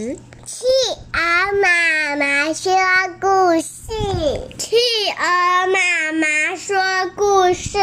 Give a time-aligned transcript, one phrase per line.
[0.00, 0.64] 企
[1.12, 1.20] 鹅
[1.60, 2.72] 妈妈说
[3.20, 3.92] 故事。
[4.56, 4.74] 企
[5.18, 6.78] 鹅妈妈说
[7.14, 7.78] 故事。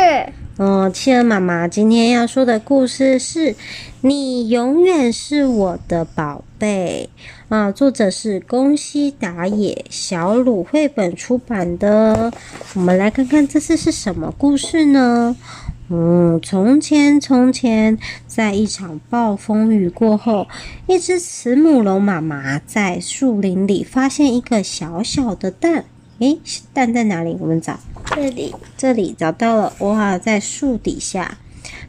[0.58, 3.54] 哦，企鹅妈妈今天要说的故事是
[4.02, 7.08] 《你永远是我的宝贝》
[7.56, 12.34] 啊，作者是宫西达也，小鲁绘本出版的。
[12.73, 15.36] 我们来看看这次是什么故事呢？
[15.90, 17.98] 嗯，从前，从前，
[18.28, 20.46] 在一场暴风雨过后，
[20.86, 25.86] 一只慈母龙妈妈在树林里发现一个小小的蛋。
[26.20, 26.40] 诶，
[26.73, 27.38] 蛋在哪里？
[27.40, 27.80] 我们找。
[28.08, 29.72] 这里，这里找到了。
[29.80, 31.38] 哇，在树底下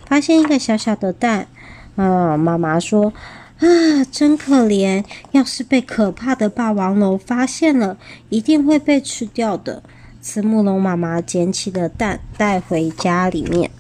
[0.07, 1.49] 发现一个小小的蛋。
[1.97, 3.13] 啊，妈妈说
[3.59, 3.67] ：“啊，
[4.13, 5.05] 真可怜！
[5.33, 9.83] 要是被可怕的霸王龙发现了，一定会被吃掉的。”
[10.21, 13.71] 慈母龙妈妈捡起的蛋，带回家里面。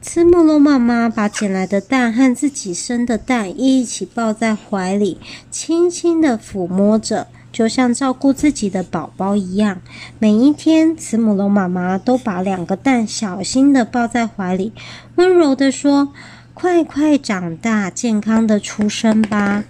[0.00, 5.18] 慈母龙妈妈把捡来的蛋和自己生的蛋一起抱在怀里，
[5.50, 9.80] 轻轻地抚摸着，就像照顾自己的宝宝一样。
[10.18, 14.72] 每一天，慈母龙妈妈都把两个蛋小心地抱在怀里，
[15.16, 16.12] 温柔地说
[16.54, 19.64] ：“快快长大，健康地出生吧。”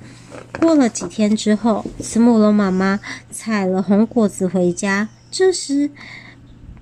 [0.61, 3.01] 过了几天之后，慈母龙妈妈
[3.31, 5.09] 采了红果子回家。
[5.31, 5.91] 这时，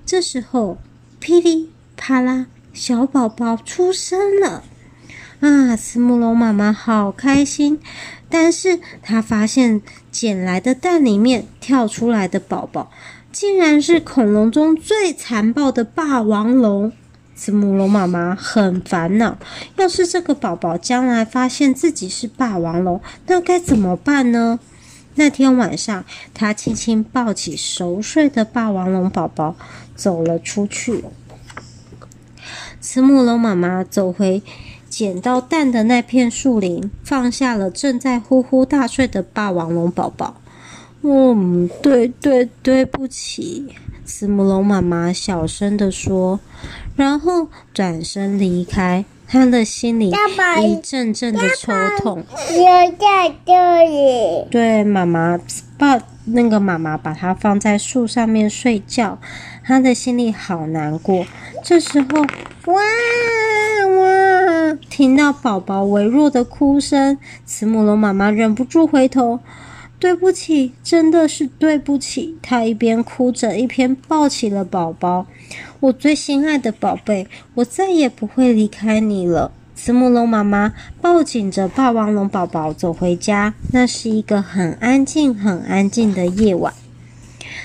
[0.05, 0.79] 这时候，
[1.19, 4.63] 噼里啪啦，小宝宝出生了！
[5.41, 7.81] 啊，慈母龙妈妈好开心。
[8.29, 12.91] 但是她发现捡来的蛋里面跳出来的宝宝，
[13.31, 16.93] 竟然是恐龙中最残暴的霸王龙。
[17.35, 19.37] 慈母龙妈妈很烦恼，
[19.77, 24.59] 要是这个宝宝将来发现自己是霸王龙，那该怎么办呢？
[25.17, 29.57] 那天晚上，他轻轻抱起熟睡的霸王龙宝宝，
[29.95, 31.05] 走了出去。
[32.81, 34.43] 慈母龙妈妈走回
[34.89, 40.41] 捡到蛋的那片树林，放下了正在呼呼大睡的霸王龙宝宝。
[41.03, 46.39] 嗯，对对，对不起，慈母龙妈妈小声地说，
[46.95, 49.05] 然后转身离开。
[49.29, 50.11] 他的心里
[50.63, 52.25] 一阵阵的抽痛。
[52.51, 52.65] 留
[52.99, 54.47] 在这里。
[54.51, 55.39] 对，妈妈
[55.79, 59.19] 抱那个妈妈，把他放在树上面睡觉，
[59.65, 61.27] 他的心里好难过。
[61.63, 62.23] 这时候，
[62.73, 62.81] 哇
[64.01, 69.41] 哇，听到宝宝微弱的哭声，慈母龙妈妈忍不住回头。
[69.99, 72.37] 对不起，真的是对不起。
[72.43, 75.27] 他一边哭着，一边抱起了宝宝。
[75.81, 79.53] 我最心爱的宝贝，我再也不会离开你了。
[79.75, 83.55] 慈母龙妈妈抱紧着霸王龙宝宝走回家。
[83.73, 86.73] 那是一个很安静、很安静的夜晚。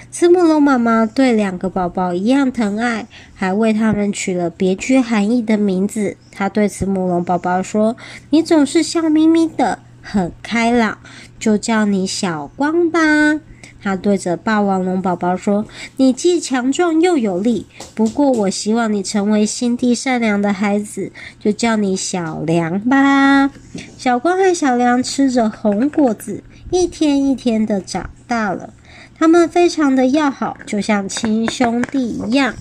[0.10, 6.18] 慈母龙妈妈对两个宝宝一样疼爱，还为他们取了别具含义的名字。
[6.32, 7.96] 她对慈母龙宝宝说
[8.32, 10.98] ：“你总是笑眯眯的。”很开朗，
[11.40, 13.40] 就叫你小光吧。
[13.84, 15.66] 他对着霸王龙宝宝说
[15.98, 23.50] ：“你既强壮又有力，不过我希望你成为心地善良的孩子，就叫你小梁吧。”
[23.98, 28.74] 小光和小梁吃着红果子，一天一天的长大了。
[29.18, 32.54] 他们非常的要好，就像亲兄弟一样。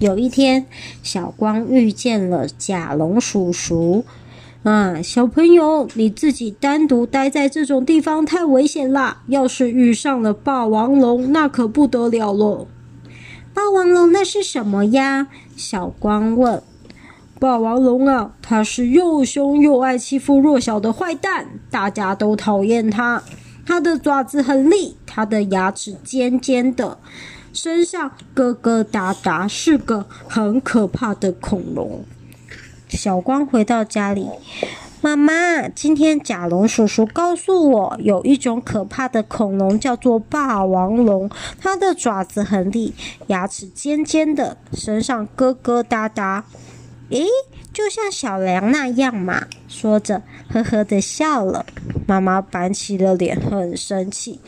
[0.00, 0.66] 有一天，
[1.04, 4.04] 小光遇见了甲龙叔叔。
[4.64, 9.18] 啊，小朋友，你自己单独待在这种地方太危险啦！
[9.26, 12.66] 要是遇上了霸王龙，那可不得了了。
[13.52, 15.28] 霸王龙那是什么呀？
[15.54, 16.62] 小光问。
[17.38, 23.22] 霸王龙啊，它是又凶又爱欺负弱小的坏蛋，大家都讨厌它。
[23.66, 26.96] 它的爪子很利，它的牙齿尖尖的，
[27.52, 32.02] 身上疙疙瘩瘩，是个很可怕的恐龙。
[32.94, 34.28] 小光回到家里，
[35.00, 41.28] 妈妈，今天甲龙叔叔告诉我，有一种可怕的恐龙叫做霸王龙，
[41.60, 42.94] 它的爪子很利，
[43.26, 46.42] 牙齿尖尖的，身上疙疙瘩瘩，
[47.10, 47.26] 诶，
[47.72, 49.46] 就像小梁那样嘛。
[49.68, 51.66] 说着，呵呵的笑了。
[52.06, 54.40] 妈妈板起了脸，很生气，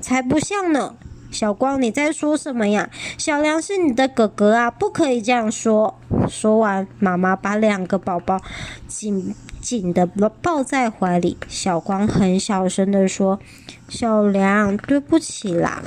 [0.00, 0.94] 才不像呢。
[1.30, 2.90] 小光，你在说什么呀？
[3.16, 5.98] 小梁是你的哥哥啊，不可以这样说。
[6.28, 8.40] 说完，妈妈把两个宝宝
[8.86, 10.06] 紧紧的
[10.42, 11.36] 抱在怀里。
[11.48, 13.40] 小光很小声的说
[13.88, 15.82] ：“小梁，对不起啦。”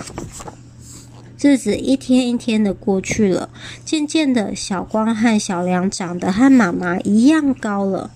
[1.40, 3.50] 日子一天一天的过去了，
[3.84, 8.12] 渐渐的，小光和小梁长得和妈妈一样高了。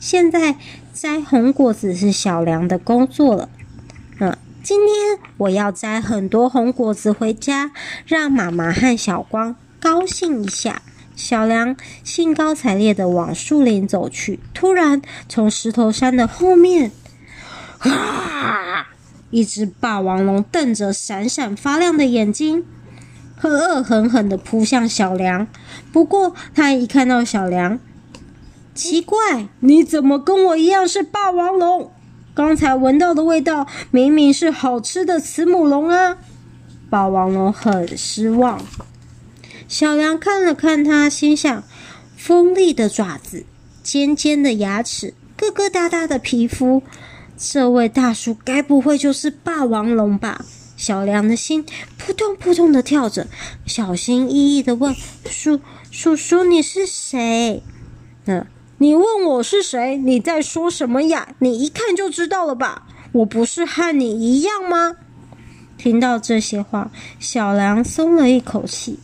[0.00, 0.56] 现在
[0.92, 3.48] 摘红果子是小梁的工作了。
[4.62, 7.72] 今天我要摘很多红果子回家，
[8.06, 10.82] 让妈妈和小光高兴一下。
[11.16, 16.92] 小梁兴高采烈地往树林走去，突然从石头山的后面，
[17.80, 18.86] 啊！
[19.30, 22.64] 一只霸王龙瞪着闪闪发亮的眼睛，
[23.42, 25.48] 恶狠狠地扑向小梁。
[25.92, 27.80] 不过，他一看到小梁，
[28.74, 31.90] 奇怪，你怎么跟我一样是霸王龙？
[32.34, 36.16] 刚才闻到的味道明明是好吃的慈母龙啊！
[36.88, 38.64] 霸王龙很失望。
[39.68, 41.62] 小梁看了看他，心想：
[42.16, 43.44] 锋利的爪子，
[43.82, 46.82] 尖尖的牙齿，疙疙瘩瘩的皮肤。
[47.36, 50.44] 这位大叔该不会就是霸王龙吧？
[50.76, 51.64] 小梁的心
[51.98, 53.26] 扑通扑通的跳着，
[53.66, 54.94] 小心翼翼的问
[55.28, 57.62] ：“叔叔叔，你是谁？”
[58.26, 58.46] 嗯，
[58.82, 59.96] 你问我是谁？
[59.96, 61.36] 你在说什么呀？
[61.38, 62.82] 你一看就知道了吧？
[63.12, 64.96] 我不是和你一样吗？
[65.78, 66.90] 听到这些话，
[67.20, 68.98] 小狼松了一口气。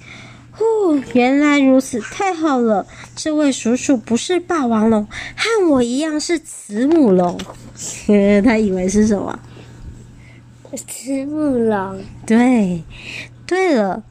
[0.59, 2.85] 哦，原来如此，太好了！
[3.15, 7.39] 这位叔叔不是霸王龙，和我一样是慈母龙。
[8.45, 9.39] 他以为是什么？
[10.75, 12.01] 慈母龙。
[12.27, 12.83] 对，
[13.47, 14.03] 对了，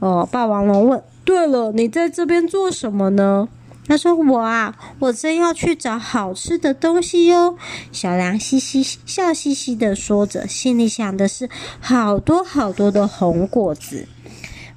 [0.00, 3.48] 哦，霸王龙问：“对了，你在这边做什么呢？”
[3.86, 7.56] 他说：“我啊，我正要去找好吃的东西哟。”
[7.92, 11.48] 小梁嘻嘻笑嘻嘻的说着，心里想的是
[11.80, 14.06] 好多好多的红果子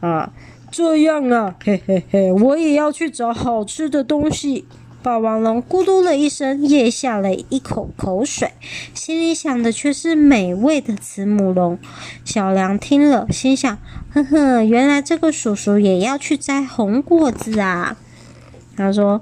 [0.02, 0.32] 啊。
[0.70, 4.66] 这样啊，嘿嘿嘿，我也要去找好吃的东西。
[5.02, 8.52] 霸王龙咕噜了一声，咽下了一口口水，
[8.94, 11.80] 心里想的却是美味的慈母龙。
[12.26, 13.78] 小梁听了，心想：
[14.14, 17.96] 呵呵，原来这个叔叔也要去摘红果子啊。
[18.78, 19.22] 他说：“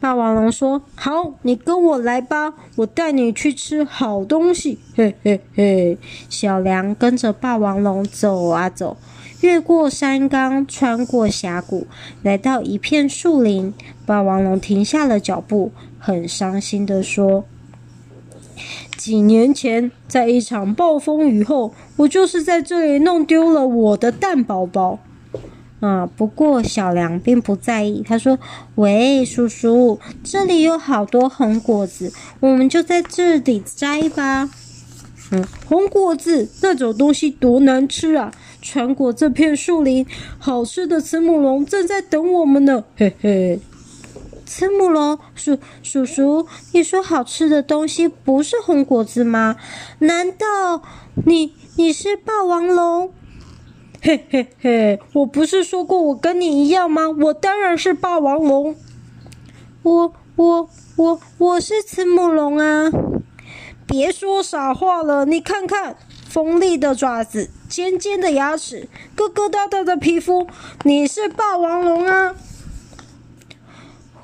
[0.00, 5.96] 霸王龙说，好，你跟我来吧，我带你去吃好东西。”嘿嘿嘿，
[6.28, 8.96] 小梁跟着霸王龙走啊走。
[9.42, 11.86] 越过山岗，穿过峡谷，
[12.22, 13.72] 来到一片树林。
[14.04, 17.44] 霸王龙停下了脚步，很伤心地说
[18.98, 24.98] ：“几年前，在一场暴风雨后，我就是在这里弄丢了我的蛋宝宝。”
[25.80, 28.02] 啊，不过小梁并不在意。
[28.06, 28.38] 他说
[28.76, 34.48] ：“喂，叔叔，这里有好多红果子，我们就在这里摘吧。”
[35.32, 38.32] 嗯，红果子那种东西多难吃啊！
[38.60, 40.04] 穿过这片树林，
[40.38, 42.82] 好吃的慈母龙正在等我们呢。
[42.96, 43.60] 嘿嘿，
[44.44, 49.56] 慈母龙，叔叔叔，你说好吃的东西不是红果子吗？
[50.00, 50.82] 难道
[51.24, 53.12] 你你是霸王龙？
[54.02, 57.10] 嘿嘿嘿，我不是说过我跟你一样吗？
[57.10, 58.74] 我当然是霸王龙。
[59.82, 62.90] 我我我我是慈母龙啊！
[63.86, 65.96] 别说傻话了，你看看，
[66.30, 70.46] 锋利的爪子，尖尖的牙齿，疙疙瘩瘩的皮肤，
[70.84, 72.34] 你是霸王龙啊？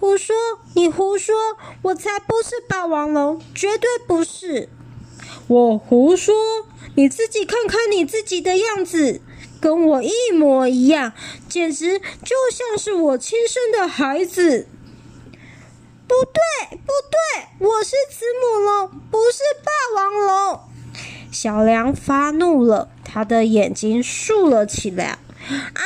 [0.00, 0.34] 胡说，
[0.74, 1.34] 你胡说，
[1.82, 4.70] 我才不是霸王龙，绝对不是。
[5.48, 6.34] 我胡说，
[6.94, 9.20] 你自己看看你自己的样子，
[9.60, 11.12] 跟我一模一样，
[11.48, 14.68] 简直就像是我亲生的孩子。
[16.08, 20.60] 不对，不对，我是慈母龙，不是霸王龙。
[21.32, 25.18] 小梁发怒了，他的眼睛竖了起来。
[25.48, 25.82] 啊！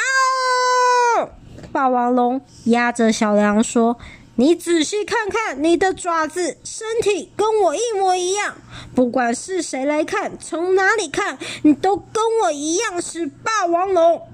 [1.72, 3.96] 霸王龙压着小梁说
[4.40, 8.56] ：“你仔细看看，你的爪子、身体跟我一模一样。
[8.94, 14.26] 不管是谁来看，从哪里看，你都跟我一样是霸王龙。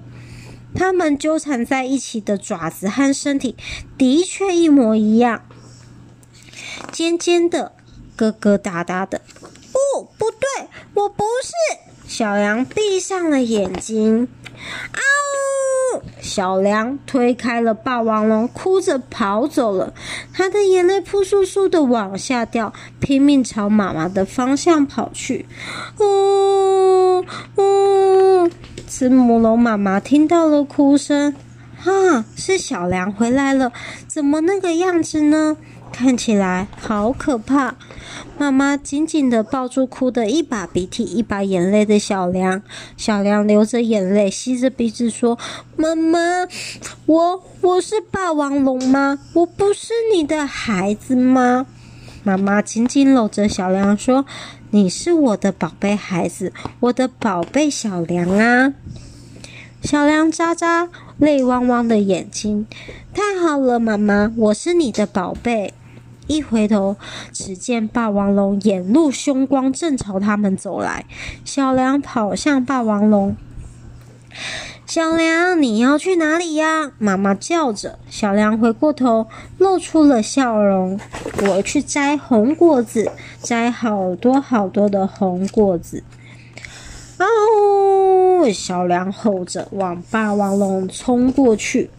[0.73, 3.57] 他们纠缠在一起的爪子和身体
[3.97, 5.43] 的确一模一样。”
[6.89, 7.73] 尖尖的，
[8.17, 9.21] 疙疙瘩瘩的。
[9.73, 12.07] 不，不对，我不是。
[12.07, 14.29] 小羊闭上了眼睛。
[14.55, 14.99] 啊
[16.21, 19.93] 小梁推开了霸王龙，哭着跑走了。
[20.33, 25.45] 他的眼泪扑簌簌的往下掉，拼命朝妈妈的方向跑去。
[25.99, 27.25] 呜
[27.57, 28.49] 呜！
[28.87, 31.35] 慈母龙妈妈听到了哭声。
[31.85, 33.71] 啊，是小梁回来了，
[34.07, 35.55] 怎么那个样子呢？
[35.91, 37.75] 看起来好可怕！
[38.37, 42.61] 妈妈紧紧地抱住哭得一把鼻涕一把眼泪的小梁，
[42.95, 45.39] 小梁流着眼泪，吸着鼻子说
[45.75, 46.19] ：“妈妈，
[47.07, 49.17] 我我是霸王龙吗？
[49.33, 51.65] 我不是你的孩子吗？”
[52.23, 54.25] 妈妈紧紧搂着小梁说
[54.69, 58.73] ：“你是我的宝贝孩子，我的宝贝小梁啊！”
[59.81, 62.67] 小梁眨眨泪汪汪的眼睛，
[63.13, 65.73] 太好了，妈妈，我是你的宝贝。
[66.27, 66.97] 一回头，
[67.31, 71.05] 只见霸王龙眼露凶光，正朝他们走来。
[71.43, 73.35] 小梁跑向霸王龙
[74.85, 77.97] ：“小梁，你要去哪里呀？”妈妈叫着。
[78.09, 80.99] 小梁回过头，露出了笑容
[81.47, 86.03] ：“我去摘红果子，摘好多好多的红果子。”
[87.19, 91.89] 哦小梁吼着往霸王龙冲过去。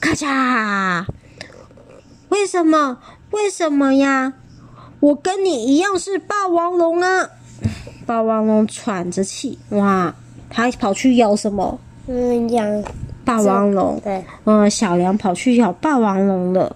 [0.00, 1.06] 咔嚓！
[2.28, 2.98] 为什么？
[3.30, 4.34] 为什么呀？
[5.00, 7.30] 我跟你一样是霸王龙啊！
[8.06, 10.14] 霸王龙喘着气，哇，
[10.50, 11.78] 它跑去咬什么？
[12.06, 12.64] 嗯，咬
[13.24, 14.00] 霸王龙。
[14.02, 16.74] 对，嗯，小梁跑去咬霸王龙了。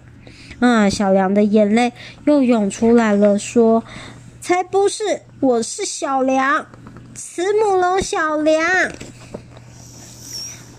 [0.61, 1.93] 嗯，小梁的眼泪
[2.27, 3.83] 又涌出来了，说
[4.41, 6.67] ：“才不是，我是小梁，
[7.15, 8.93] 慈母龙小梁。”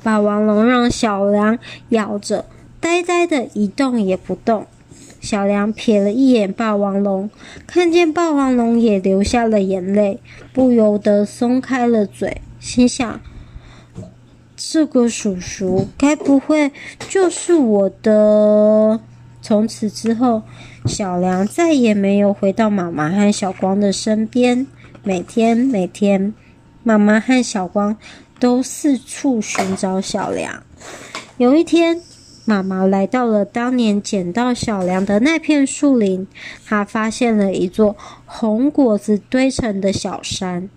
[0.03, 1.57] 霸王龙让小梁
[1.89, 2.45] 咬着，
[2.79, 4.67] 呆呆的一动也不动。
[5.23, 7.29] 小梁瞥了一眼霸王龙，
[7.65, 10.19] 看见霸王龙也流下了眼泪，
[10.51, 13.21] 不由得松开了嘴，心想：
[14.57, 16.73] 这个叔叔该不会
[17.07, 18.99] 就是我的？
[19.41, 20.43] 从此之后，
[20.85, 24.67] 小梁再也没有回到妈妈和小光的身边。
[25.03, 26.33] 每天，每天，
[26.83, 27.95] 妈妈和小光
[28.41, 30.61] 都四处寻找小梁。
[31.37, 32.01] 有一天，
[32.45, 36.27] 妈妈来到了当年捡到小梁的那片树林，
[36.65, 37.95] 她发现了一座
[38.25, 40.69] 红果子堆成的小山。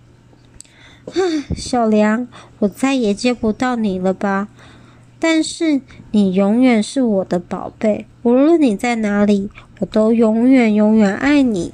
[1.07, 1.19] 啊，
[1.55, 2.27] 小梁，
[2.59, 4.47] 我再也见不到你了吧？
[5.19, 5.81] 但是
[6.11, 11.73] 你永远是我的宝贝，无论你在哪里，我都永远永远爱你。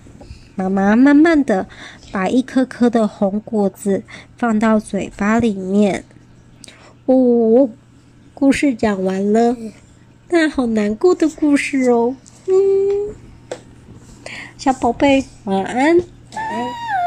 [0.56, 1.68] 妈妈慢慢的
[2.12, 4.04] 把一颗颗的红果子
[4.38, 6.04] 放到嘴巴里面。
[7.06, 7.70] 呜哦。
[8.36, 9.56] 故事讲完了，
[10.34, 12.16] 那好难过的故事哦。
[12.48, 13.14] 嗯，
[14.58, 15.96] 小宝贝，晚安。
[15.96, 16.83] 晚安。